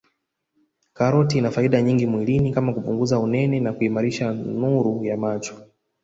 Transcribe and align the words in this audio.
Karoti 0.93 1.37
ina 1.37 1.51
faida 1.51 1.81
nyingi 1.81 2.05
mwilini 2.07 2.51
kama 2.53 2.73
kupunguza 2.73 3.19
unene 3.19 3.59
na 3.59 3.73
kuimarisha 3.73 4.31
nuru 4.33 5.05
ya 5.05 5.17
macho 5.17 5.65